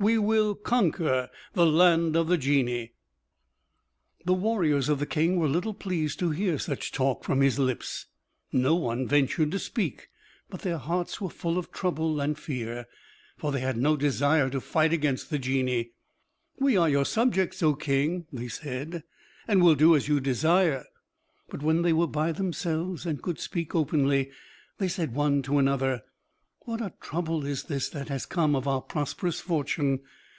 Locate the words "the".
1.52-1.64, 4.24-4.34, 4.98-5.06, 15.30-15.38